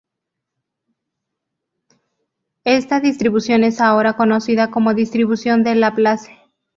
Esta 2.65 2.99
distribución 2.99 3.63
es 3.63 3.79
ahora 3.79 4.13
conocida 4.17 4.71
como 4.71 4.95
distribución 4.95 5.63
de 5.63 5.75
Laplace. 5.75 6.35